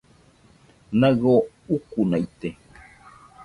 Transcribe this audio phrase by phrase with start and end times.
[0.99, 1.35] Naɨio
[1.75, 2.49] ukunaite